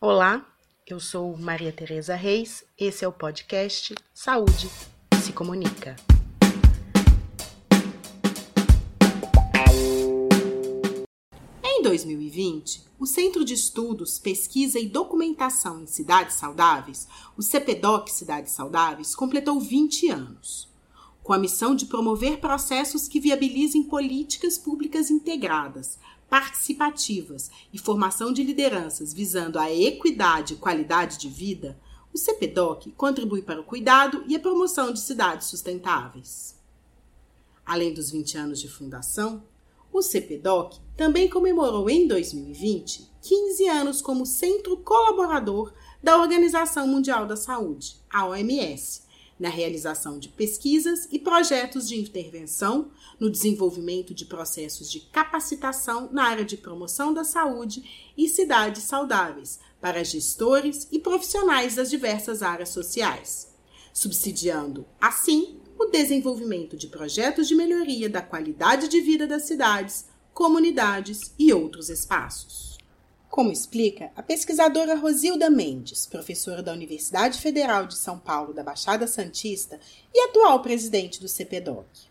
Olá, 0.00 0.46
eu 0.86 1.00
sou 1.00 1.36
Maria 1.36 1.72
Tereza 1.72 2.14
Reis, 2.14 2.64
esse 2.78 3.04
é 3.04 3.08
o 3.08 3.12
podcast 3.12 3.96
Saúde 4.14 4.70
se 5.20 5.32
Comunica. 5.32 5.96
Em 11.64 11.82
2020, 11.82 12.84
o 12.96 13.06
Centro 13.06 13.44
de 13.44 13.54
Estudos, 13.54 14.20
Pesquisa 14.20 14.78
e 14.78 14.86
Documentação 14.86 15.82
em 15.82 15.86
Cidades 15.88 16.36
Saudáveis, 16.36 17.08
o 17.36 17.42
CPDOC 17.42 18.12
Cidades 18.12 18.52
Saudáveis, 18.52 19.16
completou 19.16 19.58
20 19.58 20.10
anos. 20.10 20.68
Com 21.24 21.32
a 21.32 21.38
missão 21.38 21.74
de 21.74 21.86
promover 21.86 22.38
processos 22.38 23.08
que 23.08 23.18
viabilizem 23.18 23.82
políticas 23.82 24.56
públicas 24.56 25.10
integradas, 25.10 25.98
participativas 26.28 27.50
e 27.72 27.78
formação 27.78 28.32
de 28.32 28.42
lideranças 28.42 29.14
visando 29.14 29.58
a 29.58 29.72
equidade 29.72 30.54
e 30.54 30.56
qualidade 30.56 31.18
de 31.18 31.28
vida, 31.28 31.78
o 32.12 32.18
CPDOC 32.18 32.92
contribui 32.92 33.42
para 33.42 33.60
o 33.60 33.64
cuidado 33.64 34.24
e 34.26 34.36
a 34.36 34.40
promoção 34.40 34.92
de 34.92 35.00
cidades 35.00 35.48
sustentáveis. 35.48 36.56
Além 37.64 37.92
dos 37.92 38.10
20 38.10 38.38
anos 38.38 38.60
de 38.60 38.68
fundação, 38.68 39.42
o 39.92 40.02
CPDOC 40.02 40.78
também 40.96 41.28
comemorou 41.28 41.88
em 41.88 42.06
2020 42.06 43.08
15 43.20 43.68
anos 43.68 44.00
como 44.00 44.24
centro 44.24 44.76
colaborador 44.78 45.72
da 46.02 46.16
Organização 46.16 46.86
Mundial 46.86 47.26
da 47.26 47.36
Saúde, 47.36 47.96
a 48.10 48.26
OMS, 48.26 49.02
na 49.38 49.48
realização 49.48 50.18
de 50.18 50.28
pesquisas 50.28 51.08
e 51.12 51.18
projetos 51.18 51.88
de 51.88 51.98
intervenção, 51.98 52.90
no 53.20 53.30
desenvolvimento 53.30 54.14
de 54.14 54.24
processos 54.24 54.90
de 54.90 55.00
capacitação 55.00 56.08
na 56.12 56.24
área 56.24 56.44
de 56.44 56.56
promoção 56.56 57.12
da 57.12 57.24
saúde 57.24 58.12
e 58.16 58.28
cidades 58.28 58.84
saudáveis 58.84 59.60
para 59.80 60.04
gestores 60.04 60.88
e 60.90 60.98
profissionais 60.98 61.76
das 61.76 61.90
diversas 61.90 62.42
áreas 62.42 62.70
sociais, 62.70 63.54
subsidiando, 63.92 64.86
assim, 65.00 65.60
o 65.78 65.86
desenvolvimento 65.86 66.76
de 66.76 66.88
projetos 66.88 67.46
de 67.46 67.54
melhoria 67.54 68.08
da 68.08 68.20
qualidade 68.20 68.88
de 68.88 69.00
vida 69.00 69.26
das 69.26 69.44
cidades, 69.44 70.06
comunidades 70.34 71.32
e 71.38 71.52
outros 71.52 71.88
espaços 71.88 72.77
como 73.28 73.52
explica 73.52 74.10
a 74.16 74.22
pesquisadora 74.22 74.94
Rosilda 74.94 75.50
Mendes, 75.50 76.06
professora 76.06 76.62
da 76.62 76.72
Universidade 76.72 77.38
Federal 77.38 77.86
de 77.86 77.96
São 77.96 78.18
Paulo 78.18 78.52
da 78.52 78.62
Baixada 78.62 79.06
Santista 79.06 79.78
e 80.14 80.20
atual 80.28 80.60
presidente 80.60 81.20
do 81.20 81.28
CPDOC. 81.28 82.08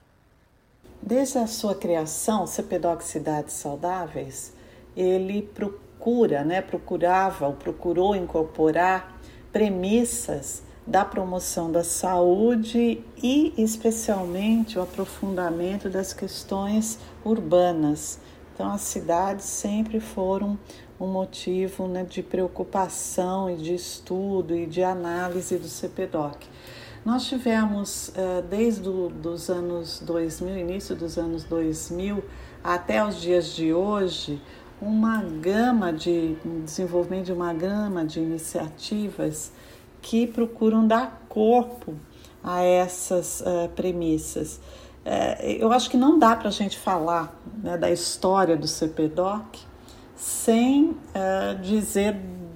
Desde 1.01 1.37
a 1.37 1.47
sua 1.47 1.75
criação, 1.75 2.43
o 2.43 2.47
CPDOC 2.47 3.03
Cidades 3.03 3.53
Saudáveis, 3.53 4.53
ele 4.95 5.41
procura, 5.41 6.43
né, 6.43 6.61
procurava 6.61 7.47
ou 7.47 7.53
procurou 7.53 8.15
incorporar 8.15 9.19
premissas 9.51 10.63
da 10.85 11.03
promoção 11.03 11.71
da 11.71 11.83
saúde 11.83 13.03
e 13.21 13.53
especialmente 13.57 14.79
o 14.79 14.81
aprofundamento 14.81 15.89
das 15.89 16.13
questões 16.13 16.97
urbanas. 17.25 18.19
Então, 18.53 18.71
as 18.71 18.81
cidades 18.81 19.45
sempre 19.45 19.99
foram 19.99 20.57
um 20.99 21.07
motivo 21.07 21.87
né, 21.87 22.03
de 22.03 22.23
preocupação 22.23 23.49
e 23.49 23.55
de 23.55 23.75
estudo 23.75 24.55
e 24.55 24.65
de 24.65 24.83
análise 24.83 25.57
do 25.57 25.67
CPDOC. 25.67 26.47
Nós 27.05 27.25
tivemos, 27.25 28.11
eh, 28.15 28.43
desde 28.49 28.89
os 28.89 29.49
anos 29.49 30.01
2000, 30.01 30.57
início 30.57 30.95
dos 30.95 31.17
anos 31.17 31.43
2000, 31.45 32.23
até 32.63 33.05
os 33.05 33.21
dias 33.21 33.55
de 33.55 33.73
hoje, 33.73 34.41
uma 34.81 35.23
gama 35.23 35.93
de 35.93 36.35
desenvolvimento 36.65 37.27
de 37.27 37.33
uma 37.33 37.53
gama 37.53 38.05
de 38.05 38.19
iniciativas 38.19 39.51
que 40.01 40.27
procuram 40.27 40.85
dar 40.87 41.25
corpo 41.29 41.95
a 42.43 42.61
essas 42.61 43.41
uh, 43.41 43.69
premissas. 43.75 44.57
Uh, 45.05 45.43
eu 45.43 45.71
acho 45.71 45.89
que 45.89 45.97
não 45.97 46.19
dá 46.19 46.35
para 46.35 46.49
a 46.49 46.51
gente 46.51 46.77
falar 46.77 47.35
né, 47.63 47.77
da 47.77 47.89
história 47.89 48.55
do 48.55 48.67
CPDOC 48.67 49.66
sem 50.17 50.89
uh, 50.89 51.61
dizer 51.61 52.15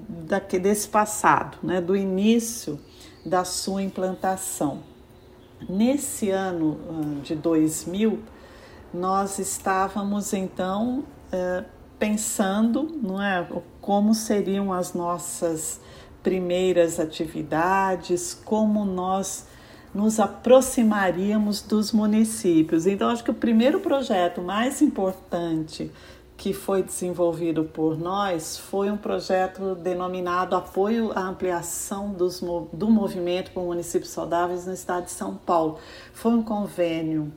daqui, 0.09 0.57
desse 0.57 0.87
passado, 0.87 1.57
né, 1.61 1.79
do 1.79 1.95
início 1.95 2.79
da 3.25 3.45
sua 3.45 3.83
implantação. 3.83 4.79
Nesse 5.69 6.31
ano 6.31 6.79
uh, 6.89 7.21
de 7.21 7.35
2000, 7.35 8.19
nós 8.91 9.37
estávamos 9.37 10.33
então 10.33 11.05
uh, 11.31 11.63
pensando 11.99 12.99
não 13.01 13.21
é, 13.21 13.47
como 13.79 14.15
seriam 14.15 14.73
as 14.73 14.95
nossas 14.95 15.79
primeiras 16.23 16.99
atividades, 16.99 18.33
como 18.33 18.83
nós 18.83 19.45
nos 19.93 20.19
aproximaríamos 20.19 21.61
dos 21.61 21.91
municípios. 21.91 22.87
Então, 22.87 23.09
acho 23.09 23.23
que 23.23 23.31
o 23.31 23.35
primeiro 23.35 23.79
projeto 23.81 24.41
mais 24.41 24.81
importante 24.81 25.91
que 26.41 26.53
foi 26.53 26.81
desenvolvido 26.81 27.65
por 27.65 27.95
nós 27.95 28.57
foi 28.57 28.89
um 28.89 28.97
projeto 28.97 29.75
denominado 29.75 30.55
Apoio 30.55 31.11
à 31.13 31.21
Ampliação 31.21 32.13
dos, 32.13 32.41
do 32.73 32.89
Movimento 32.89 33.51
por 33.51 33.63
Municípios 33.63 34.09
Saudáveis 34.09 34.65
no 34.65 34.73
Estado 34.73 35.05
de 35.05 35.11
São 35.11 35.35
Paulo. 35.35 35.77
Foi 36.11 36.31
um 36.31 36.41
convênio 36.41 37.31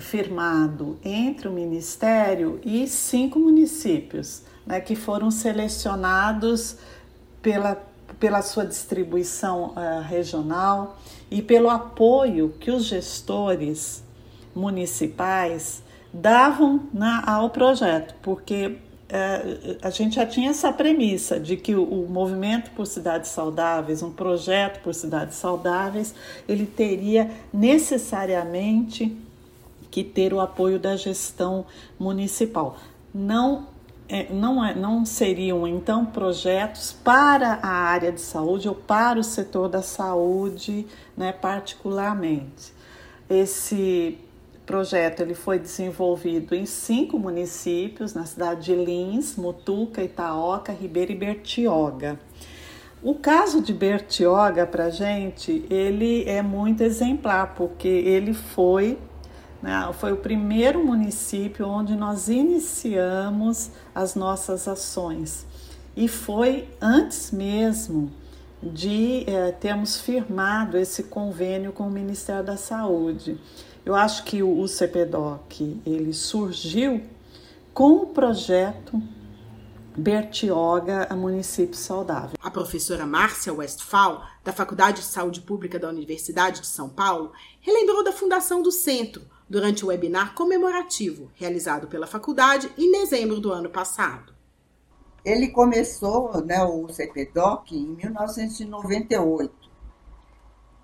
firmado 0.00 0.98
entre 1.04 1.46
o 1.46 1.52
Ministério 1.52 2.60
e 2.64 2.88
cinco 2.88 3.38
municípios, 3.38 4.42
né, 4.66 4.80
que 4.80 4.96
foram 4.96 5.30
selecionados 5.30 6.76
pela, 7.40 7.80
pela 8.18 8.42
sua 8.42 8.66
distribuição 8.66 9.74
uh, 9.76 10.02
regional 10.02 10.98
e 11.30 11.40
pelo 11.40 11.70
apoio 11.70 12.52
que 12.58 12.72
os 12.72 12.84
gestores 12.84 14.02
municipais 14.56 15.86
davam 16.12 16.80
na, 16.92 17.22
ao 17.30 17.50
projeto, 17.50 18.14
porque 18.22 18.78
é, 19.08 19.78
a 19.80 19.90
gente 19.90 20.16
já 20.16 20.26
tinha 20.26 20.50
essa 20.50 20.72
premissa 20.72 21.40
de 21.40 21.56
que 21.56 21.74
o, 21.74 21.82
o, 21.82 22.08
movimento 22.08 22.70
por 22.72 22.86
cidades 22.86 23.30
saudáveis, 23.30 24.02
um 24.02 24.12
projeto 24.12 24.82
por 24.82 24.94
cidades 24.94 25.36
saudáveis, 25.36 26.14
ele 26.46 26.66
teria 26.66 27.30
necessariamente 27.52 29.16
que 29.90 30.04
ter 30.04 30.34
o 30.34 30.40
apoio 30.40 30.78
da 30.78 30.94
gestão 30.96 31.64
municipal. 31.98 32.76
Não 33.14 33.66
é, 34.08 34.32
não, 34.32 34.64
é, 34.64 34.74
não 34.74 35.04
seriam 35.04 35.66
então 35.66 36.06
projetos 36.06 36.92
para 37.04 37.58
a 37.62 37.68
área 37.68 38.10
de 38.10 38.20
saúde 38.20 38.66
ou 38.66 38.74
para 38.74 39.18
o 39.18 39.24
setor 39.24 39.68
da 39.68 39.82
saúde, 39.82 40.86
né, 41.14 41.30
particularmente. 41.30 42.72
Esse 43.28 44.18
projeto 44.68 45.20
ele 45.20 45.32
foi 45.32 45.58
desenvolvido 45.58 46.54
em 46.54 46.66
cinco 46.66 47.18
municípios, 47.18 48.12
na 48.12 48.26
cidade 48.26 48.66
de 48.66 48.74
Lins, 48.74 49.34
Mutuca, 49.34 50.02
Itaoca, 50.02 50.70
Ribeira 50.72 51.10
e 51.10 51.14
Bertioga. 51.14 52.20
O 53.02 53.14
caso 53.14 53.62
de 53.62 53.72
Bertioga, 53.72 54.66
para 54.66 54.90
gente, 54.90 55.64
ele 55.70 56.28
é 56.28 56.42
muito 56.42 56.82
exemplar, 56.82 57.54
porque 57.54 57.88
ele 57.88 58.34
foi, 58.34 58.98
né, 59.62 59.88
foi 59.94 60.12
o 60.12 60.18
primeiro 60.18 60.84
município 60.84 61.66
onde 61.66 61.96
nós 61.96 62.28
iniciamos 62.28 63.70
as 63.94 64.14
nossas 64.14 64.68
ações. 64.68 65.46
E 65.96 66.08
foi 66.08 66.68
antes 66.78 67.30
mesmo 67.30 68.10
de 68.62 69.24
é, 69.26 69.50
termos 69.50 69.98
firmado 69.98 70.76
esse 70.76 71.04
convênio 71.04 71.72
com 71.72 71.84
o 71.84 71.90
Ministério 71.90 72.44
da 72.44 72.58
Saúde. 72.58 73.38
Eu 73.88 73.94
acho 73.94 74.22
que 74.24 74.42
o 74.42 74.68
CPDOC 74.68 75.80
ele 75.86 76.12
surgiu 76.12 77.00
com 77.72 78.02
o 78.02 78.06
projeto 78.08 79.02
Bertioga 79.96 81.06
a 81.08 81.16
Município 81.16 81.74
Saudável. 81.74 82.36
A 82.38 82.50
professora 82.50 83.06
Márcia 83.06 83.50
Westphal, 83.50 84.26
da 84.44 84.52
Faculdade 84.52 85.00
de 85.00 85.06
Saúde 85.06 85.40
Pública 85.40 85.78
da 85.78 85.88
Universidade 85.88 86.60
de 86.60 86.66
São 86.66 86.90
Paulo, 86.90 87.32
relembrou 87.62 88.04
da 88.04 88.12
fundação 88.12 88.60
do 88.60 88.70
centro 88.70 89.22
durante 89.48 89.86
o 89.86 89.88
webinar 89.88 90.34
comemorativo 90.34 91.30
realizado 91.34 91.86
pela 91.86 92.06
faculdade 92.06 92.70
em 92.76 92.92
dezembro 92.92 93.40
do 93.40 93.50
ano 93.50 93.70
passado. 93.70 94.34
Ele 95.24 95.48
começou, 95.48 96.44
né, 96.44 96.62
o 96.62 96.88
CPDOC, 96.88 97.74
em 97.74 97.86
1998 97.96 99.67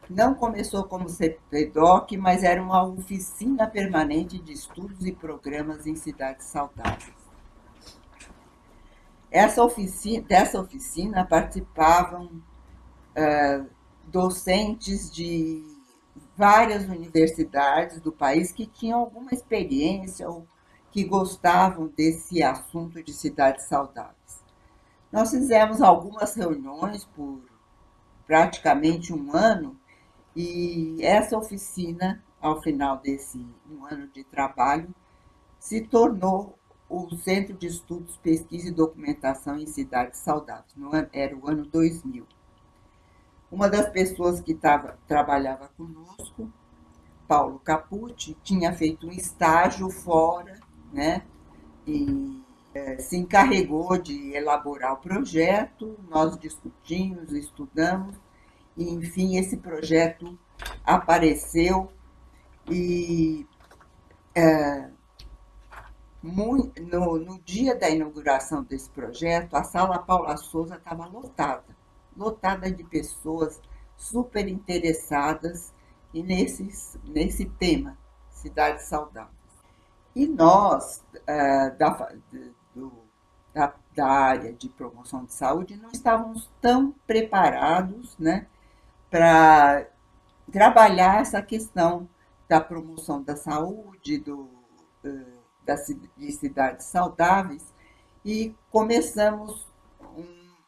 não 0.08 0.34
começou 0.34 0.84
como 0.84 1.08
CPDOC, 1.08 2.16
mas 2.16 2.42
era 2.42 2.62
uma 2.62 2.82
oficina 2.84 3.66
permanente 3.66 4.38
de 4.38 4.52
estudos 4.52 5.06
e 5.06 5.12
programas 5.12 5.86
em 5.86 5.96
cidades 5.96 6.46
saudáveis. 6.46 7.12
Essa 9.30 9.64
oficina, 9.64 10.22
dessa 10.22 10.60
oficina 10.60 11.24
participavam 11.24 12.26
uh, 12.26 13.66
docentes 14.06 15.10
de 15.10 15.64
várias 16.36 16.84
universidades 16.84 18.00
do 18.00 18.12
país 18.12 18.52
que 18.52 18.66
tinham 18.66 19.00
alguma 19.00 19.32
experiência 19.32 20.28
ou 20.28 20.46
que 20.92 21.02
gostavam 21.02 21.88
desse 21.88 22.42
assunto 22.42 23.02
de 23.02 23.12
cidades 23.12 23.64
saudáveis. 23.64 24.14
Nós 25.10 25.30
fizemos 25.30 25.82
algumas 25.82 26.34
reuniões 26.34 27.04
por 27.04 27.40
praticamente 28.26 29.12
um 29.12 29.34
ano 29.34 29.76
e 30.36 30.98
essa 31.00 31.38
oficina, 31.38 32.22
ao 32.40 32.60
final 32.62 32.98
desse 32.98 33.44
um 33.70 33.84
ano 33.86 34.08
de 34.08 34.24
trabalho, 34.24 34.92
se 35.58 35.80
tornou 35.80 36.58
o 36.88 37.08
Centro 37.16 37.54
de 37.54 37.66
Estudos, 37.66 38.16
Pesquisa 38.18 38.68
e 38.68 38.72
Documentação 38.72 39.58
em 39.58 39.66
Cidades 39.66 40.20
Saudáveis. 40.20 40.74
Era 41.12 41.36
o 41.36 41.48
ano 41.48 41.64
2000. 41.64 42.26
Uma 43.50 43.68
das 43.68 43.88
pessoas 43.88 44.40
que 44.40 44.54
tava, 44.54 44.98
trabalhava 45.06 45.70
conosco, 45.76 46.52
Paulo 47.26 47.58
Capucci, 47.60 48.36
tinha 48.42 48.72
feito 48.72 49.06
um 49.06 49.12
estágio 49.12 49.88
fora, 49.88 50.58
né? 50.92 51.22
E 51.86 52.42
é, 52.74 52.98
se 52.98 53.16
encarregou 53.16 53.96
de 53.96 54.34
elaborar 54.34 54.94
o 54.94 54.96
projeto, 54.96 55.96
nós 56.08 56.36
discutimos, 56.38 57.32
estudamos, 57.32 58.16
e 58.76 58.90
enfim, 58.90 59.36
esse 59.36 59.56
projeto 59.56 60.38
apareceu 60.84 61.92
e 62.70 63.46
é, 64.34 64.88
muito, 66.22 66.82
no, 66.82 67.18
no 67.18 67.38
dia 67.40 67.74
da 67.74 67.88
inauguração 67.90 68.62
desse 68.62 68.90
projeto, 68.90 69.54
a 69.54 69.62
sala 69.62 69.98
Paula 69.98 70.36
Souza 70.36 70.76
estava 70.76 71.06
lotada 71.06 71.74
lotada 72.16 72.70
de 72.70 72.84
pessoas 72.84 73.60
super 73.96 74.48
interessadas 74.48 75.72
nesses, 76.12 76.98
nesse 77.04 77.46
tema, 77.46 77.96
cidades 78.30 78.84
saudáveis. 78.84 79.34
E 80.14 80.26
nós, 80.26 81.04
uh, 81.16 81.76
da, 81.76 82.12
do, 82.74 82.92
da, 83.52 83.74
da, 83.94 84.06
área 84.06 84.52
de 84.52 84.68
promoção 84.68 85.24
de 85.24 85.32
saúde, 85.32 85.76
não 85.76 85.90
estávamos 85.90 86.50
tão 86.60 86.94
preparados 87.06 88.16
né, 88.18 88.46
para 89.14 89.86
trabalhar 90.50 91.20
essa 91.20 91.40
questão 91.40 92.08
da 92.48 92.60
promoção 92.60 93.22
da 93.22 93.36
saúde, 93.36 94.18
do, 94.18 94.40
uh, 95.04 95.38
das, 95.64 95.86
de 96.16 96.32
cidades 96.32 96.86
saudáveis, 96.86 97.62
e 98.24 98.52
começamos 98.72 99.68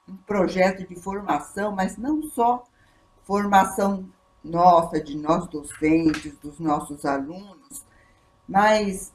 um 0.09 0.17
projeto 0.19 0.87
de 0.87 0.95
formação, 0.95 1.73
mas 1.73 1.97
não 1.97 2.23
só 2.23 2.63
formação 3.25 4.09
nossa, 4.45 5.01
de 5.01 5.17
nós 5.17 5.49
docentes, 5.49 6.39
dos 6.39 6.61
nossos 6.61 7.05
alunos, 7.05 7.85
mas 8.49 9.13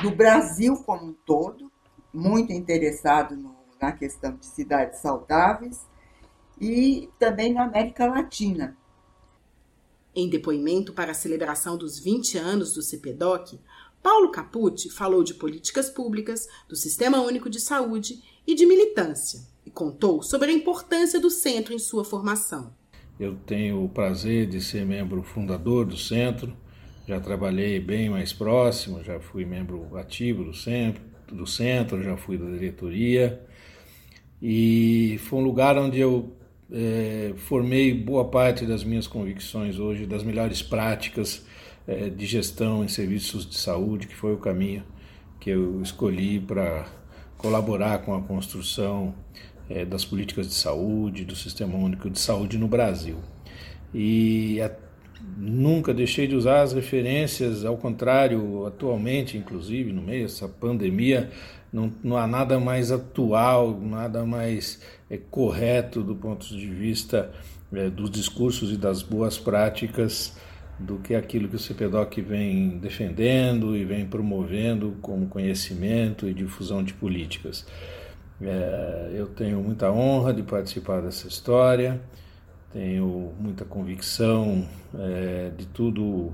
do 0.00 0.10
Brasil 0.10 0.82
como 0.84 1.08
um 1.08 1.12
todo, 1.26 1.70
muito 2.14 2.50
interessado 2.50 3.36
no, 3.36 3.54
na 3.78 3.92
questão 3.92 4.34
de 4.36 4.46
cidades 4.46 5.00
saudáveis, 5.00 5.86
e 6.60 7.08
também 7.18 7.54
na 7.54 7.64
América 7.64 8.06
Latina. 8.06 8.76
Em 10.14 10.28
depoimento 10.28 10.92
para 10.92 11.12
a 11.12 11.14
celebração 11.14 11.76
dos 11.76 11.98
20 11.98 12.36
anos 12.36 12.74
do 12.74 12.82
CPDOC, 12.82 13.58
Paulo 14.02 14.30
Capucci 14.30 14.90
falou 14.90 15.22
de 15.22 15.34
políticas 15.34 15.88
públicas, 15.88 16.48
do 16.68 16.76
Sistema 16.76 17.20
Único 17.20 17.48
de 17.48 17.60
Saúde 17.60 18.20
e 18.46 18.54
de 18.54 18.66
militância 18.66 19.40
e 19.64 19.70
contou 19.70 20.22
sobre 20.22 20.50
a 20.50 20.54
importância 20.54 21.20
do 21.20 21.30
centro 21.30 21.72
em 21.72 21.78
sua 21.78 22.04
formação. 22.04 22.74
Eu 23.18 23.36
tenho 23.46 23.84
o 23.84 23.88
prazer 23.88 24.46
de 24.46 24.60
ser 24.60 24.84
membro 24.84 25.22
fundador 25.22 25.84
do 25.84 25.96
centro, 25.96 26.56
já 27.06 27.20
trabalhei 27.20 27.78
bem 27.78 28.08
mais 28.08 28.32
próximo, 28.32 29.04
já 29.04 29.20
fui 29.20 29.44
membro 29.44 29.96
ativo 29.96 30.44
do 30.44 30.54
centro, 30.54 31.02
do 31.30 31.46
centro 31.46 32.02
já 32.02 32.16
fui 32.16 32.38
da 32.38 32.46
diretoria 32.46 33.40
e 34.40 35.18
foi 35.24 35.38
um 35.38 35.42
lugar 35.42 35.76
onde 35.76 36.00
eu 36.00 36.34
é, 36.72 37.32
formei 37.36 37.92
boa 37.92 38.24
parte 38.24 38.64
das 38.64 38.84
minhas 38.84 39.06
convicções 39.06 39.78
hoje, 39.78 40.06
das 40.06 40.22
melhores 40.22 40.62
práticas 40.62 41.44
é, 41.86 42.08
de 42.08 42.26
gestão 42.26 42.84
em 42.84 42.88
serviços 42.88 43.48
de 43.48 43.56
saúde, 43.56 44.06
que 44.06 44.14
foi 44.14 44.32
o 44.32 44.38
caminho 44.38 44.84
que 45.40 45.50
eu 45.50 45.80
escolhi 45.82 46.38
para 46.38 46.86
colaborar 47.36 48.00
com 48.00 48.14
a 48.14 48.20
construção 48.20 49.14
é, 49.68 49.84
das 49.84 50.04
políticas 50.04 50.46
de 50.46 50.54
saúde, 50.54 51.24
do 51.24 51.34
Sistema 51.34 51.76
Único 51.76 52.10
de 52.10 52.18
Saúde 52.20 52.58
no 52.58 52.68
Brasil. 52.68 53.16
E 53.92 54.60
a, 54.60 54.70
nunca 55.36 55.94
deixei 55.94 56.26
de 56.26 56.36
usar 56.36 56.62
as 56.62 56.72
referências, 56.72 57.64
ao 57.64 57.76
contrário, 57.76 58.66
atualmente, 58.66 59.38
inclusive, 59.38 59.92
no 59.92 60.02
meio 60.02 60.22
dessa 60.22 60.48
pandemia, 60.48 61.30
não, 61.72 61.92
não 62.02 62.16
há 62.16 62.26
nada 62.26 62.58
mais 62.58 62.90
atual, 62.90 63.78
nada 63.80 64.24
mais 64.24 64.80
é, 65.08 65.16
correto 65.16 66.02
do 66.02 66.14
ponto 66.14 66.46
de 66.46 66.66
vista 66.66 67.30
é, 67.72 67.88
dos 67.88 68.10
discursos 68.10 68.72
e 68.72 68.76
das 68.76 69.02
boas 69.02 69.38
práticas 69.38 70.36
do 70.78 70.96
que 70.96 71.14
aquilo 71.14 71.48
que 71.48 71.56
o 71.56 71.58
CPDOC 71.58 72.22
vem 72.22 72.78
defendendo 72.78 73.76
e 73.76 73.84
vem 73.84 74.06
promovendo 74.06 74.96
como 75.02 75.26
conhecimento 75.26 76.26
e 76.26 76.32
difusão 76.32 76.82
de 76.82 76.94
políticas. 76.94 77.66
É, 78.40 79.10
eu 79.14 79.26
tenho 79.26 79.60
muita 79.60 79.92
honra 79.92 80.32
de 80.32 80.42
participar 80.42 81.02
dessa 81.02 81.28
história, 81.28 82.00
tenho 82.72 83.32
muita 83.38 83.64
convicção 83.64 84.66
é, 84.98 85.50
de 85.56 85.66
tudo, 85.66 86.32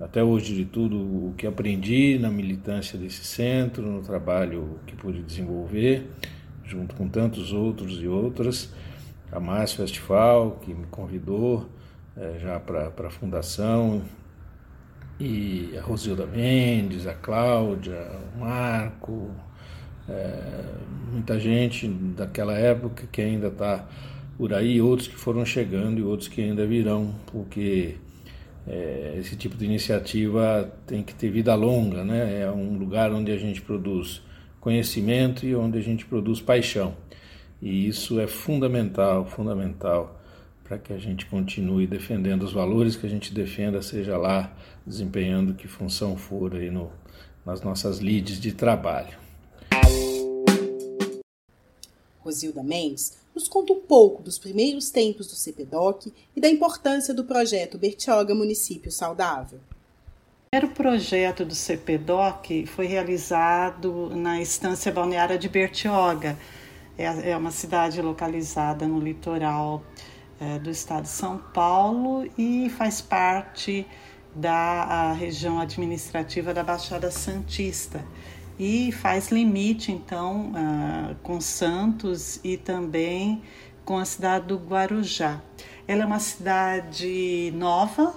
até 0.00 0.22
hoje, 0.22 0.54
de 0.54 0.64
tudo 0.64 0.96
o 0.96 1.34
que 1.36 1.46
aprendi 1.46 2.18
na 2.18 2.30
militância 2.30 2.98
desse 2.98 3.24
centro, 3.24 3.82
no 3.82 4.02
trabalho 4.02 4.78
que 4.86 4.94
pude 4.94 5.22
desenvolver, 5.22 6.08
junto 6.64 6.94
com 6.94 7.08
tantos 7.08 7.52
outros 7.52 8.00
e 8.00 8.06
outras. 8.06 8.72
A 9.32 9.40
Márcia 9.40 9.78
Festival, 9.78 10.58
que 10.62 10.72
me 10.72 10.86
convidou 10.86 11.68
é, 12.16 12.38
já 12.40 12.60
para 12.60 12.92
a 13.06 13.10
fundação, 13.10 14.02
e 15.20 15.76
a 15.76 15.82
Rosilda 15.82 16.26
Mendes, 16.26 17.06
a 17.06 17.14
Cláudia, 17.14 18.08
o 18.36 18.40
Marco, 18.40 19.30
é, 20.08 20.64
muita 21.12 21.38
gente 21.40 21.88
daquela 21.88 22.56
época 22.56 23.04
que 23.10 23.20
ainda 23.20 23.48
está 23.48 23.84
por 24.36 24.54
aí, 24.54 24.80
outros 24.80 25.08
que 25.08 25.16
foram 25.16 25.44
chegando 25.44 25.98
e 25.98 26.02
outros 26.02 26.28
que 26.28 26.40
ainda 26.40 26.64
virão, 26.64 27.12
porque 27.26 27.96
é, 28.68 29.14
esse 29.18 29.34
tipo 29.34 29.56
de 29.56 29.64
iniciativa 29.64 30.70
tem 30.86 31.02
que 31.02 31.14
ter 31.14 31.30
vida 31.30 31.54
longa, 31.54 32.04
né? 32.04 32.42
É 32.42 32.50
um 32.50 32.76
lugar 32.76 33.10
onde 33.12 33.32
a 33.32 33.36
gente 33.38 33.62
produz 33.62 34.20
conhecimento 34.60 35.46
e 35.46 35.56
onde 35.56 35.78
a 35.78 35.80
gente 35.80 36.04
produz 36.04 36.40
paixão. 36.40 36.94
E 37.62 37.88
isso 37.88 38.20
é 38.20 38.26
fundamental, 38.26 39.24
fundamental 39.24 40.20
para 40.62 40.76
que 40.76 40.92
a 40.92 40.98
gente 40.98 41.24
continue 41.24 41.86
defendendo 41.86 42.42
os 42.42 42.52
valores 42.52 42.94
que 42.94 43.06
a 43.06 43.08
gente 43.08 43.32
defenda, 43.32 43.80
seja 43.80 44.18
lá 44.18 44.54
desempenhando 44.86 45.54
que 45.54 45.66
função 45.66 46.14
for 46.14 46.54
aí 46.54 46.70
no, 46.70 46.92
nas 47.46 47.62
nossas 47.62 47.98
lides 48.00 48.38
de 48.38 48.52
trabalho. 48.52 49.27
Rosilda 52.28 52.62
Mendes 52.62 53.16
nos 53.34 53.48
conta 53.48 53.72
um 53.72 53.80
pouco 53.80 54.22
dos 54.22 54.38
primeiros 54.38 54.90
tempos 54.90 55.28
do 55.28 55.34
CPDOC 55.34 56.12
e 56.36 56.40
da 56.40 56.48
importância 56.48 57.14
do 57.14 57.24
projeto 57.24 57.78
Bertioga 57.78 58.34
Município 58.34 58.92
Saudável. 58.92 59.58
O 59.58 60.50
primeiro 60.50 60.74
projeto 60.74 61.44
do 61.44 61.54
CPDOC 61.54 62.66
foi 62.66 62.86
realizado 62.86 64.10
na 64.14 64.40
estância 64.40 64.92
balneária 64.92 65.38
de 65.38 65.48
Bertioga. 65.48 66.38
É, 66.96 67.30
é 67.30 67.36
uma 67.36 67.50
cidade 67.50 68.00
localizada 68.02 68.86
no 68.86 69.00
litoral 69.00 69.82
é, 70.40 70.58
do 70.58 70.70
estado 70.70 71.04
de 71.04 71.10
São 71.10 71.38
Paulo 71.38 72.30
e 72.36 72.68
faz 72.70 73.00
parte 73.00 73.86
da 74.34 75.12
região 75.12 75.58
administrativa 75.58 76.52
da 76.52 76.62
Baixada 76.62 77.10
Santista 77.10 78.04
e 78.58 78.90
faz 78.92 79.30
limite 79.30 79.92
então 79.92 80.52
uh, 80.52 81.14
com 81.22 81.40
Santos 81.40 82.40
e 82.42 82.56
também 82.56 83.42
com 83.84 83.96
a 83.96 84.04
cidade 84.04 84.46
do 84.46 84.56
Guarujá. 84.56 85.40
Ela 85.86 86.02
é 86.02 86.06
uma 86.06 86.18
cidade 86.18 87.52
nova 87.56 88.14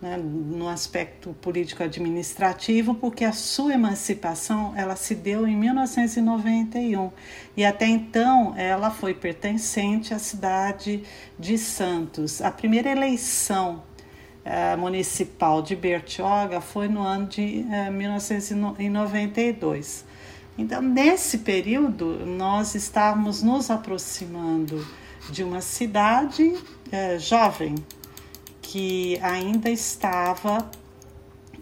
né, 0.00 0.16
no 0.16 0.66
aspecto 0.68 1.36
político-administrativo, 1.42 2.94
porque 2.94 3.24
a 3.24 3.32
sua 3.32 3.74
emancipação 3.74 4.72
ela 4.74 4.96
se 4.96 5.14
deu 5.14 5.46
em 5.46 5.54
1991 5.54 7.10
e 7.56 7.64
até 7.64 7.86
então 7.86 8.54
ela 8.56 8.90
foi 8.90 9.12
pertencente 9.12 10.14
à 10.14 10.18
cidade 10.18 11.02
de 11.38 11.58
Santos. 11.58 12.40
A 12.40 12.50
primeira 12.50 12.90
eleição 12.90 13.82
uh, 14.50 14.76
municipal 14.76 15.62
de 15.62 15.76
Bertioga 15.76 16.60
foi 16.60 16.88
no 16.88 17.02
ano 17.02 17.26
de 17.26 17.64
uh, 17.68 17.72
eh, 17.72 17.90
1992. 17.90 20.04
Então, 20.58 20.82
nesse 20.82 21.38
período, 21.38 22.26
nós 22.26 22.74
estávamos 22.74 23.42
nos 23.42 23.70
aproximando 23.70 24.84
de 25.30 25.44
uma 25.44 25.60
cidade 25.60 26.42
uh, 26.42 27.18
jovem 27.18 27.76
que 28.60 29.18
ainda 29.22 29.70
estava 29.70 30.68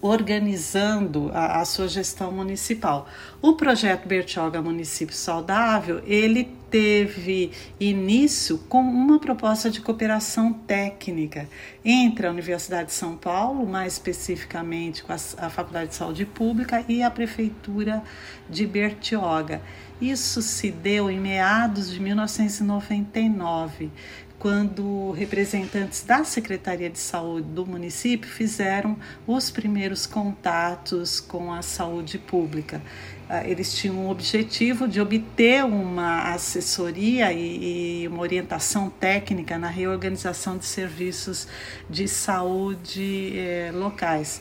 organizando 0.00 1.30
a, 1.34 1.60
a, 1.60 1.64
sua 1.64 1.88
gestão 1.88 2.30
municipal. 2.30 3.08
O 3.42 3.54
projeto 3.54 4.06
Bertioga 4.06 4.62
Município 4.62 5.14
Saudável, 5.14 6.00
ele 6.06 6.56
teve 6.70 7.50
início 7.80 8.58
com 8.68 8.80
uma 8.80 9.18
proposta 9.18 9.70
de 9.70 9.80
cooperação 9.80 10.52
técnica 10.52 11.48
entre 11.84 12.26
a 12.26 12.30
Universidade 12.30 12.88
de 12.88 12.94
São 12.94 13.16
Paulo, 13.16 13.66
mais 13.66 13.94
especificamente 13.94 15.02
com 15.02 15.12
a, 15.12 15.16
a 15.38 15.50
Faculdade 15.50 15.90
de 15.90 15.96
Saúde 15.96 16.24
Pública 16.26 16.84
e 16.88 17.02
a 17.02 17.10
Prefeitura 17.10 18.02
de 18.48 18.66
Bertioga. 18.66 19.62
Isso 20.00 20.40
se 20.42 20.70
deu 20.70 21.10
em 21.10 21.18
meados 21.18 21.90
de 21.90 22.00
1999, 22.00 23.90
quando 24.38 25.10
representantes 25.12 26.02
da 26.04 26.22
Secretaria 26.22 26.88
de 26.88 26.98
Saúde 26.98 27.48
do 27.48 27.66
município 27.66 28.30
fizeram 28.30 28.96
os 29.26 29.50
primeiros 29.50 30.06
contatos 30.06 31.18
com 31.18 31.52
a 31.52 31.60
saúde 31.60 32.18
pública. 32.18 32.80
Ah, 33.28 33.46
eles 33.46 33.74
tinham 33.74 34.06
o 34.06 34.10
objetivo 34.10 34.88
de 34.88 35.00
obter 35.00 35.64
uma 35.64 36.32
assessoria 36.32 37.32
e 37.32 38.06
uma 38.08 38.22
orientação 38.22 38.88
técnica 38.88 39.58
na 39.58 39.68
reorganização 39.68 40.56
de 40.56 40.64
serviços 40.64 41.46
de 41.90 42.08
saúde 42.08 43.32
eh, 43.36 43.70
locais. 43.74 44.40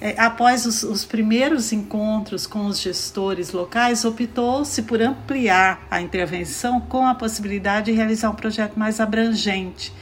É, 0.00 0.14
após 0.16 0.64
os, 0.64 0.84
os, 0.84 1.04
primeiros 1.04 1.72
encontros 1.72 2.46
com 2.46 2.66
os 2.66 2.80
gestores 2.80 3.50
locais, 3.50 4.04
optou-se 4.04 4.82
por 4.82 5.02
ampliar 5.02 5.86
a 5.90 6.00
intervenção 6.00 6.80
com 6.80 7.04
a 7.04 7.16
possibilidade 7.16 7.86
de 7.86 7.96
realizar 7.96 8.30
um 8.30 8.34
projeto 8.34 8.78
mais 8.78 9.00
abrangente, 9.00 9.92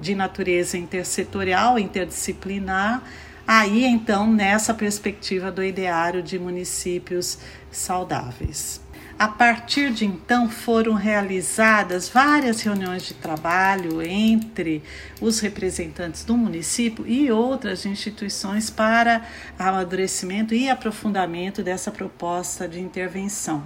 de 0.00 0.12
natureza 0.14 0.76
intersetorial, 0.76 1.78
interdisciplinar, 1.78 3.02
aí 3.46 3.84
então 3.84 4.26
nessa 4.32 4.74
perspectiva 4.74 5.52
do 5.52 5.62
ideário 5.62 6.20
de 6.20 6.36
municípios 6.36 7.38
saudáveis. 7.70 8.83
A 9.16 9.28
partir 9.28 9.92
de 9.92 10.04
então 10.04 10.50
foram 10.50 10.94
realizadas 10.94 12.08
várias 12.08 12.60
reuniões 12.62 13.04
de 13.04 13.14
trabalho 13.14 14.02
entre 14.02 14.82
os 15.20 15.38
representantes 15.38 16.24
do 16.24 16.36
município 16.36 17.06
e 17.06 17.30
outras 17.30 17.86
instituições 17.86 18.70
para 18.70 19.24
amadurecimento 19.56 20.52
e 20.52 20.68
aprofundamento 20.68 21.62
dessa 21.62 21.92
proposta 21.92 22.66
de 22.66 22.80
intervenção. 22.80 23.62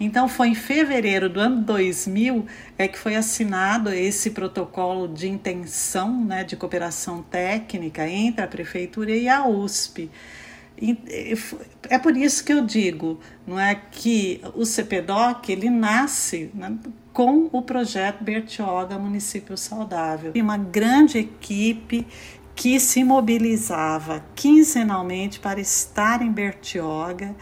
Então 0.00 0.28
foi 0.28 0.48
em 0.48 0.54
fevereiro 0.54 1.28
do 1.28 1.40
ano 1.40 1.62
2000 1.62 2.46
é 2.78 2.88
que 2.88 2.98
foi 2.98 3.16
assinado 3.16 3.90
esse 3.90 4.30
protocolo 4.30 5.08
de 5.08 5.28
intenção, 5.28 6.24
né, 6.24 6.42
de 6.42 6.56
cooperação 6.56 7.22
técnica 7.22 8.08
entre 8.08 8.42
a 8.42 8.48
prefeitura 8.48 9.10
e 9.10 9.28
a 9.28 9.46
USP. 9.46 10.10
É 11.88 11.98
por 11.98 12.16
isso 12.16 12.44
que 12.44 12.52
eu 12.52 12.64
digo, 12.64 13.18
não 13.46 13.58
é 13.58 13.74
que 13.74 14.40
o 14.54 14.64
CPDOC 14.64 15.50
ele 15.50 15.70
nasce 15.70 16.50
né, 16.54 16.76
com 17.12 17.48
o 17.50 17.62
projeto 17.62 18.22
Bertioga 18.22 18.98
Município 18.98 19.56
Saudável. 19.56 20.32
Tem 20.32 20.42
uma 20.42 20.58
grande 20.58 21.18
equipe 21.18 22.06
que 22.54 22.78
se 22.80 23.04
mobilizava 23.04 24.24
quinzenalmente 24.34 25.38
para 25.40 25.60
estar 25.60 26.22
em 26.22 26.30
Bertioga 26.30 27.34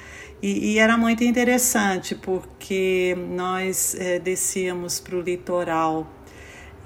e, 0.42 0.72
e 0.72 0.78
era 0.78 0.96
muito 0.96 1.24
interessante 1.24 2.14
porque 2.14 3.16
nós 3.30 3.94
é, 3.94 4.18
descíamos 4.18 5.00
para 5.00 5.16
o 5.16 5.20
litoral 5.20 6.06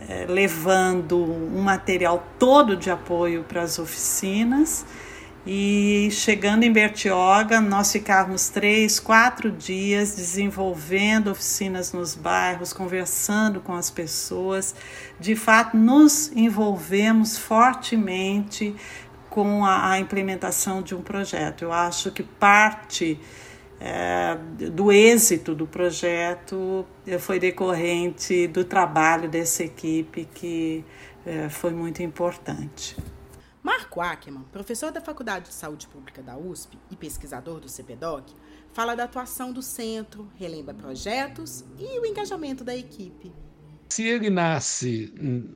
é, 0.08 0.26
levando 0.28 1.18
um 1.18 1.60
material 1.62 2.26
todo 2.38 2.76
de 2.76 2.90
apoio 2.90 3.44
para 3.44 3.62
as 3.62 3.78
oficinas 3.78 4.86
e 5.50 6.10
chegando 6.10 6.64
em 6.64 6.70
Bertioga, 6.70 7.58
nós 7.58 7.90
ficávamos 7.90 8.50
três, 8.50 9.00
quatro 9.00 9.50
dias 9.50 10.14
desenvolvendo 10.14 11.30
oficinas 11.30 11.90
nos 11.90 12.14
bairros, 12.14 12.74
conversando 12.74 13.58
com 13.58 13.72
as 13.72 13.88
pessoas. 13.88 14.74
De 15.18 15.34
fato, 15.34 15.74
nos 15.74 16.30
envolvemos 16.36 17.38
fortemente 17.38 18.76
com 19.30 19.64
a, 19.64 19.92
a 19.92 19.98
implementação 19.98 20.82
de 20.82 20.94
um 20.94 21.00
projeto. 21.00 21.62
Eu 21.62 21.72
acho 21.72 22.10
que 22.10 22.22
parte 22.22 23.18
é, 23.80 24.36
do 24.70 24.92
êxito 24.92 25.54
do 25.54 25.66
projeto 25.66 26.84
é, 27.06 27.18
foi 27.18 27.38
decorrente 27.38 28.46
do 28.48 28.64
trabalho 28.64 29.30
dessa 29.30 29.64
equipe 29.64 30.28
que 30.34 30.84
é, 31.24 31.48
foi 31.48 31.70
muito 31.70 32.02
importante. 32.02 32.94
Marco 33.68 34.00
Ackerman, 34.00 34.44
professor 34.50 34.90
da 34.90 34.98
Faculdade 34.98 35.48
de 35.48 35.52
Saúde 35.52 35.86
Pública 35.88 36.22
da 36.22 36.38
USP 36.38 36.78
e 36.90 36.96
pesquisador 36.96 37.60
do 37.60 37.68
CPDOC, 37.68 38.32
fala 38.72 38.94
da 38.94 39.04
atuação 39.04 39.52
do 39.52 39.60
centro, 39.60 40.26
relembra 40.36 40.72
projetos 40.72 41.66
e 41.78 42.00
o 42.00 42.06
engajamento 42.06 42.64
da 42.64 42.74
equipe. 42.74 43.30
Se 43.90 44.04
ele 44.04 44.30
nasce 44.30 45.12
hum, 45.20 45.52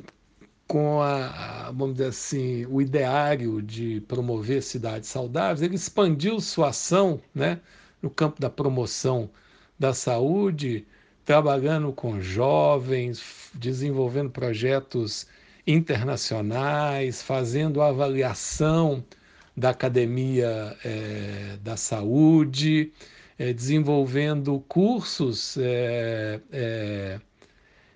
com 0.69 1.01
a, 1.01 1.73
vamos 1.73 1.95
dizer 1.95 2.09
assim, 2.09 2.67
o 2.67 2.83
ideário 2.83 3.63
de 3.63 4.03
promover 4.03 4.63
cidades 4.63 5.09
saudáveis, 5.09 5.63
ele 5.63 5.77
expandiu 5.77 6.39
sua 6.39 6.69
ação, 6.69 7.19
né, 7.35 7.63
no 8.03 8.11
campo 8.11 8.39
da 8.39 8.51
promoção 8.51 9.31
da 9.79 9.95
saúde, 9.95 10.87
trabalhando 11.25 11.91
com 11.95 12.21
jovens, 12.21 13.51
desenvolvendo 13.55 14.29
projetos 14.29 15.27
internacionais, 15.67 17.23
fazendo 17.23 17.81
avaliação 17.81 19.05
da 19.57 19.71
academia 19.71 20.77
é, 20.85 21.59
da 21.63 21.77
saúde, 21.77 22.93
é, 23.39 23.53
desenvolvendo 23.53 24.61
cursos 24.69 25.57
é, 25.59 27.21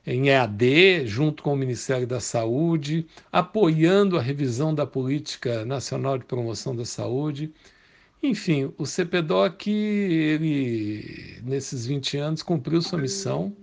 em 0.06 0.28
EAD, 0.28 1.06
junto 1.06 1.42
com 1.42 1.52
o 1.54 1.56
Ministério 1.56 2.06
da 2.06 2.20
Saúde, 2.20 3.06
apoiando 3.32 4.16
a 4.16 4.22
revisão 4.22 4.74
da 4.74 4.86
Política 4.86 5.64
Nacional 5.64 6.16
de 6.18 6.24
Promoção 6.24 6.76
da 6.76 6.84
Saúde. 6.84 7.52
Enfim, 8.22 8.72
o 8.78 8.86
CPDOC, 8.86 9.70
ele, 9.70 11.40
nesses 11.42 11.86
20 11.86 12.16
anos, 12.18 12.42
cumpriu 12.42 12.80
sua 12.80 12.98
missão 12.98 13.54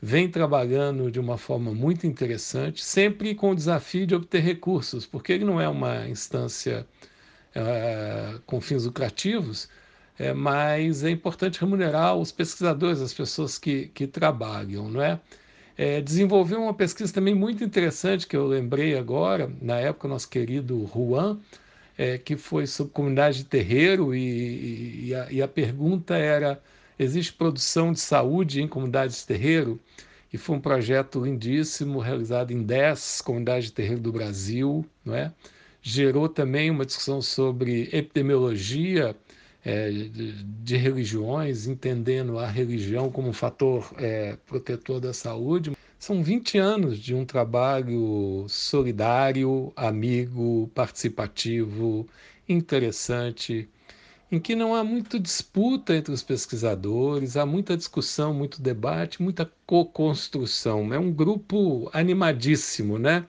vem 0.00 0.28
trabalhando 0.30 1.10
de 1.10 1.18
uma 1.18 1.38
forma 1.38 1.72
muito 1.72 2.06
interessante, 2.06 2.84
sempre 2.84 3.34
com 3.34 3.50
o 3.50 3.54
desafio 3.54 4.06
de 4.06 4.14
obter 4.14 4.42
recursos, 4.42 5.06
porque 5.06 5.32
ele 5.32 5.44
não 5.44 5.60
é 5.60 5.68
uma 5.68 6.06
instância 6.08 6.86
é, 7.54 8.38
com 8.46 8.60
fins 8.60 8.84
lucrativos, 8.84 9.68
é, 10.18 10.32
mas 10.32 11.04
é 11.04 11.10
importante 11.10 11.60
remunerar 11.60 12.16
os 12.16 12.32
pesquisadores, 12.32 13.00
as 13.00 13.14
pessoas 13.14 13.58
que, 13.58 13.88
que 13.88 14.06
trabalham, 14.06 14.88
não 14.90 15.02
é? 15.02 15.20
é? 15.76 16.00
Desenvolveu 16.00 16.62
uma 16.62 16.74
pesquisa 16.74 17.12
também 17.12 17.34
muito 17.34 17.64
interessante 17.64 18.26
que 18.26 18.36
eu 18.36 18.46
lembrei 18.46 18.96
agora, 18.96 19.50
na 19.60 19.78
época, 19.78 20.08
nosso 20.08 20.28
querido 20.28 20.90
Juan, 20.94 21.38
é, 21.98 22.18
que 22.18 22.36
foi 22.36 22.66
sobre 22.66 22.92
comunidade 22.92 23.38
de 23.38 23.44
terreiro, 23.44 24.14
e, 24.14 25.08
e, 25.08 25.14
a, 25.14 25.32
e 25.32 25.42
a 25.42 25.48
pergunta 25.48 26.16
era 26.16 26.60
Existe 26.98 27.32
produção 27.32 27.92
de 27.92 28.00
saúde 28.00 28.62
em 28.62 28.68
comunidades 28.68 29.18
de 29.20 29.26
terreiro 29.26 29.78
e 30.32 30.38
foi 30.38 30.56
um 30.56 30.60
projeto 30.60 31.24
lindíssimo, 31.24 31.98
realizado 31.98 32.52
em 32.52 32.62
10 32.62 33.20
comunidades 33.20 33.66
de 33.66 33.72
terreiro 33.72 34.00
do 34.00 34.12
Brasil, 34.12 34.84
não 35.04 35.14
é? 35.14 35.32
Gerou 35.82 36.28
também 36.28 36.70
uma 36.70 36.84
discussão 36.84 37.22
sobre 37.22 37.88
epidemiologia 37.92 39.14
é, 39.64 39.90
de, 40.62 40.76
religiões, 40.76 41.66
entendendo 41.66 42.38
a 42.38 42.46
religião 42.46 43.10
como 43.10 43.28
um 43.28 43.32
fator 43.32 43.92
é, 43.98 44.36
protetor 44.46 45.00
da 45.00 45.12
saúde. 45.12 45.72
São 45.98 46.22
20 46.22 46.58
anos 46.58 46.98
de 46.98 47.14
um 47.14 47.24
trabalho 47.24 48.46
solidário, 48.48 49.72
amigo, 49.74 50.70
participativo, 50.74 52.08
interessante, 52.48 53.68
em 54.30 54.40
que 54.40 54.56
não 54.56 54.74
há 54.74 54.82
muita 54.82 55.20
disputa 55.20 55.94
entre 55.94 56.12
os 56.12 56.22
pesquisadores, 56.22 57.36
há 57.36 57.46
muita 57.46 57.76
discussão, 57.76 58.34
muito 58.34 58.60
debate, 58.60 59.22
muita 59.22 59.50
co-construção. 59.64 60.92
É 60.92 60.98
um 60.98 61.12
grupo 61.12 61.88
animadíssimo, 61.92 62.98
né? 62.98 63.24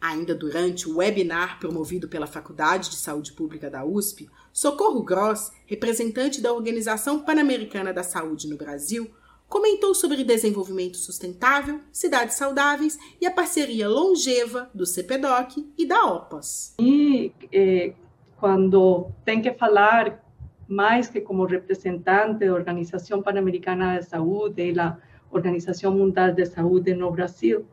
Ainda 0.00 0.34
durante 0.34 0.88
o 0.88 0.96
webinar 0.96 1.58
promovido 1.58 2.08
pela 2.08 2.26
Faculdade 2.26 2.90
de 2.90 2.96
Saúde 2.96 3.32
Pública 3.32 3.70
da 3.70 3.84
USP, 3.84 4.28
Socorro 4.52 5.02
Gross, 5.02 5.52
representante 5.66 6.40
da 6.40 6.52
Organização 6.52 7.20
Pan-Americana 7.20 7.92
da 7.92 8.02
Saúde 8.02 8.48
no 8.48 8.56
Brasil, 8.56 9.10
comentou 9.48 9.94
sobre 9.94 10.24
desenvolvimento 10.24 10.96
sustentável, 10.96 11.80
cidades 11.92 12.36
saudáveis 12.36 12.98
e 13.20 13.26
a 13.26 13.30
parceria 13.30 13.88
longeva 13.88 14.70
do 14.74 14.86
CPDOC 14.86 15.72
e 15.76 15.86
da 15.86 16.04
OPAS. 16.06 16.74
E 16.80 17.32
eh, 17.52 17.92
quando 18.42 19.12
tem 19.24 19.40
que 19.40 19.52
falar 19.52 20.20
mais 20.66 21.08
que 21.08 21.20
como 21.20 21.44
representante 21.44 22.44
da 22.44 22.52
Organização 22.52 23.22
Pan-Americana 23.22 24.00
de 24.00 24.04
Saúde 24.04 24.70
e 24.70 24.72
da 24.72 24.98
Organização 25.30 25.92
Mundial 25.94 26.32
de 26.32 26.44
Saúde 26.46 26.92
no 26.92 27.12
Brasil, 27.12 27.64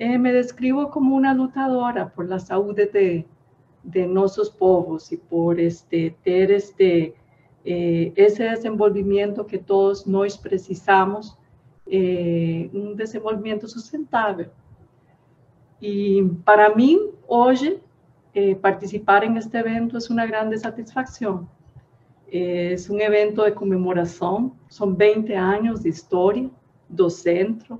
eh, 0.00 0.18
me 0.18 0.32
describo 0.32 0.88
como 0.88 1.16
uma 1.16 1.32
lutadora 1.32 2.06
por 2.06 2.28
la 2.28 2.40
saúde 2.40 2.86
de, 2.86 3.24
de 3.84 4.04
nossos 4.04 4.48
povos 4.48 5.12
e 5.12 5.16
por 5.16 5.60
este, 5.60 6.12
ter 6.24 6.50
este, 6.50 7.14
eh, 7.64 8.10
esse 8.16 8.48
desenvolvimento 8.50 9.44
que 9.44 9.58
todos 9.58 10.04
nós 10.06 10.36
precisamos, 10.36 11.38
eh, 11.86 12.68
um 12.74 12.96
desenvolvimento 12.96 13.68
sustentável. 13.68 14.50
E 15.80 16.28
para 16.44 16.74
mim, 16.74 17.12
hoje, 17.28 17.80
eh, 18.38 18.54
participar 18.56 19.24
en 19.24 19.36
este 19.36 19.58
evento 19.58 19.98
es 19.98 20.10
una 20.10 20.26
grande 20.26 20.56
satisfacción. 20.58 21.48
es 22.30 22.90
un 22.90 23.00
evento 23.00 23.44
de 23.44 23.54
conmemoración, 23.54 24.52
son 24.68 24.96
20 24.96 25.34
años 25.34 25.82
de 25.82 25.88
historia 25.88 26.50
do 26.88 27.08
centro 27.10 27.78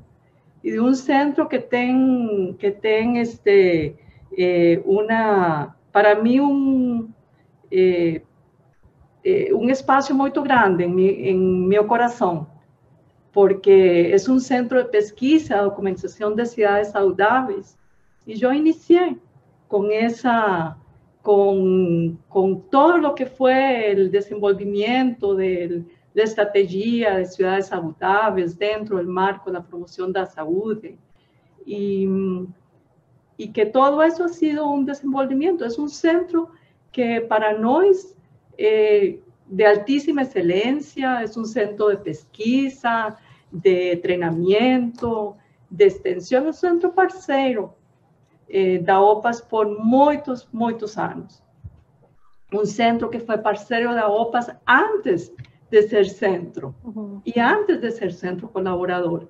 y 0.62 0.71
de 0.71 0.81
un 0.81 0.95
centro 0.95 1.49
que 1.49 1.59
ten, 1.59 2.57
que 2.59 2.71
ten 2.71 3.17
este, 3.17 3.97
eh, 4.37 4.83
una, 4.85 5.77
para 5.93 6.15
mí 6.17 6.38
un, 6.41 7.15
eh, 7.71 8.23
eh, 9.23 9.53
un 9.53 9.71
espacio 9.71 10.15
muy 10.15 10.31
grande 10.31 10.85
en 10.85 10.95
mi, 10.95 11.29
en 11.29 11.69
mi 11.69 11.77
corazón, 11.87 12.49
porque 13.33 14.12
es 14.12 14.29
un 14.29 14.41
centro 14.41 14.79
de 14.79 14.87
pesquisa, 14.87 15.59
documentación 15.59 16.35
de 16.35 16.47
ciudades 16.47 16.91
saludables. 16.91 17.77
Y 18.27 18.35
yo 18.35 18.53
inicié 18.53 19.17
con 19.69 19.93
esa, 19.93 20.77
con, 21.23 22.19
con 22.29 22.63
todo 22.71 22.99
lo 22.99 23.15
que 23.15 23.27
fue 23.27 23.91
el 23.93 24.11
desenvolvimiento 24.11 25.35
de 25.35 25.85
la 26.15 26.25
estrategia 26.25 27.17
de 27.17 27.27
ciudades 27.27 27.69
saludables 27.69 28.59
dentro 28.59 28.97
del 28.97 29.07
marco 29.07 29.51
de 29.51 29.59
la 29.59 29.65
promoción 29.65 30.13
de 30.13 30.21
la 30.21 30.27
salud. 30.27 30.83
Y, 31.65 32.09
y 33.37 33.53
que 33.53 33.67
todo 33.67 34.03
eso 34.03 34.25
ha 34.25 34.29
sido 34.29 34.69
un 34.69 34.85
desenvolvimiento. 34.87 35.65
Es 35.65 35.79
un 35.79 35.91
centro 35.91 36.49
que 36.91 37.21
para 37.21 37.53
nosotros 37.53 38.17
eh, 38.57 39.21
de 39.47 39.65
altísima 39.65 40.23
excelencia, 40.23 41.23
es 41.23 41.37
un 41.37 41.47
centro 41.47 41.89
de 41.89 41.97
pesquisa, 41.97 43.17
de 43.51 43.93
entrenamiento, 43.93 45.37
de 45.71 45.87
extensión, 45.87 46.49
es 46.49 46.63
un 46.63 46.71
centro 46.71 46.93
parceiro 46.93 47.78
eh, 48.49 48.78
da 48.78 49.00
OPAS 49.00 49.40
por 49.40 49.67
muitos, 49.67 50.49
muitos 50.52 50.97
anos. 50.97 51.43
Um 52.52 52.64
centro 52.64 53.11
que 53.11 53.21
foi 53.21 53.38
parceiro 53.38 53.95
da 53.95 54.09
OPAS 54.09 54.50
antes 54.67 55.33
de 55.71 55.83
ser 55.83 56.07
centro 56.07 56.75
uhum. 56.83 57.21
e 57.26 57.38
antes 57.38 57.78
de 57.81 57.90
ser 57.90 58.12
centro 58.12 58.49
colaborador. 58.49 59.28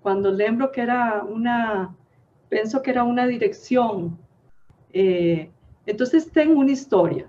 Quando 0.00 0.30
lembro 0.30 0.70
que 0.70 0.80
era 0.80 1.24
uma, 1.24 1.94
penso 2.48 2.80
que 2.80 2.90
era 2.90 3.04
uma 3.04 3.26
direção. 3.26 4.18
Eh, 4.92 5.48
então 5.86 6.06
tem 6.32 6.52
uma 6.52 6.70
história. 6.70 7.28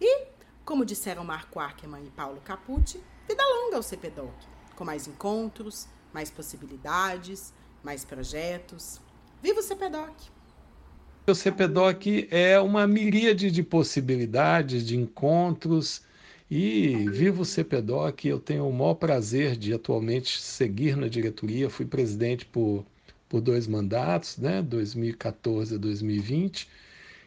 E, 0.00 0.26
como 0.64 0.84
disseram 0.84 1.24
Marco 1.24 1.60
Arkeman 1.60 2.04
e 2.04 2.10
Paulo 2.10 2.40
Capucci, 2.42 3.02
vida 3.28 3.42
longa 3.42 3.76
ao 3.76 3.82
CPDOC, 3.82 4.32
com 4.74 4.84
mais 4.84 5.06
encontros, 5.06 5.86
mais 6.12 6.30
possibilidades, 6.30 7.52
mais 7.82 8.04
projetos. 8.04 9.00
Viva 9.42 9.60
o 9.60 9.62
CPDOC! 9.62 10.30
O 11.26 11.34
CPDOC 11.34 12.28
é 12.30 12.60
uma 12.60 12.86
miríade 12.86 13.50
de 13.50 13.62
possibilidades, 13.62 14.84
de 14.84 14.96
encontros, 14.96 16.02
e 16.50 17.08
viva 17.10 17.42
o 17.42 17.44
CPDOC, 17.44 18.26
eu 18.26 18.40
tenho 18.40 18.68
o 18.68 18.72
maior 18.72 18.94
prazer 18.94 19.56
de 19.56 19.72
atualmente 19.72 20.40
seguir 20.40 20.96
na 20.96 21.06
diretoria, 21.06 21.70
fui 21.70 21.86
presidente 21.86 22.44
por, 22.44 22.84
por 23.28 23.40
dois 23.40 23.68
mandatos, 23.68 24.36
né, 24.36 24.60
2014 24.60 25.76
a 25.76 25.78
2020, 25.78 26.68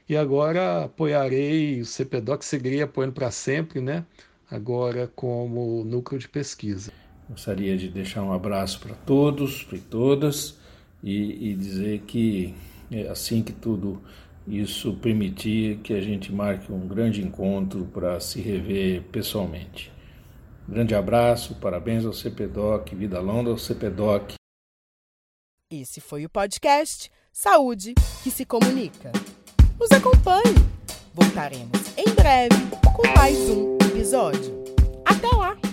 e 0.09 0.17
agora 0.17 0.83
apoiarei 0.83 1.79
o 1.79 1.85
CPDOC, 1.85 2.43
seguirei 2.43 2.81
apoiando 2.81 3.13
para 3.13 3.31
sempre, 3.31 3.79
né, 3.79 4.05
agora 4.51 5.09
como 5.15 5.85
núcleo 5.85 6.19
de 6.19 6.27
pesquisa. 6.27 6.91
Gostaria 7.29 7.77
de 7.77 7.87
deixar 7.87 8.21
um 8.21 8.33
abraço 8.33 8.81
para 8.81 8.93
todos 8.93 9.65
e 9.71 9.77
todas, 9.77 10.57
e, 11.03 11.51
e 11.51 11.55
dizer 11.55 12.01
que 12.01 12.55
é 12.89 13.09
assim 13.09 13.43
que 13.43 13.51
tudo 13.51 14.01
isso 14.47 14.95
permitir 14.95 15.77
que 15.79 15.93
a 15.93 16.01
gente 16.01 16.31
marque 16.31 16.71
um 16.71 16.87
grande 16.87 17.21
encontro 17.21 17.85
para 17.93 18.19
se 18.19 18.41
rever 18.41 19.03
pessoalmente. 19.03 19.91
grande 20.67 20.95
abraço, 20.95 21.55
parabéns 21.55 22.05
ao 22.05 22.13
CPDOC, 22.13 22.95
vida 22.95 23.19
longa 23.19 23.51
ao 23.51 23.57
CPDOC. 23.57 24.35
Esse 25.71 25.99
foi 25.99 26.25
o 26.25 26.29
podcast 26.29 27.11
Saúde 27.31 27.95
que 28.23 28.29
se 28.29 28.45
comunica. 28.45 29.11
Nos 29.79 29.91
acompanhe. 29.91 30.55
Voltaremos 31.13 31.97
em 31.97 32.13
breve 32.13 32.55
com 32.95 33.07
mais 33.17 33.37
um 33.49 33.77
episódio. 33.77 34.63
Até 35.05 35.27
lá! 35.29 35.72